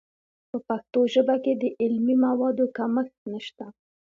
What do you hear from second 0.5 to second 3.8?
پښتو ژبه کې د علمي موادو کمښت نشته.